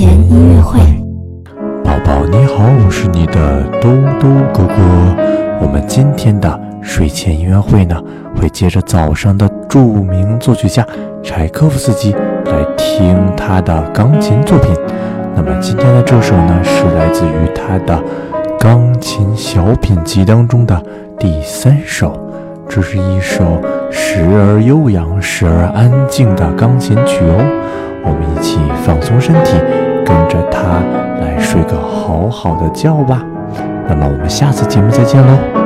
[0.00, 0.80] 前音乐会，
[1.84, 4.74] 宝宝你好，我是你的兜兜哥哥。
[5.60, 8.02] 我们今天的睡前音乐会呢，
[8.34, 10.86] 会接着早上的著名作曲家
[11.22, 12.12] 柴可夫斯基
[12.46, 14.74] 来听他的钢琴作品。
[15.36, 18.02] 那么今天的这首呢，是来自于他的
[18.58, 20.82] 钢琴小品集当中的
[21.18, 22.18] 第三首。
[22.66, 23.44] 这是一首
[23.90, 27.66] 时而悠扬、时而安静的钢琴曲哦。
[28.02, 29.58] 我们一起放松身体，
[30.10, 30.80] 跟着他
[31.20, 33.24] 来睡个好好的觉吧。
[33.88, 35.59] 那么我们下次节目再见喽。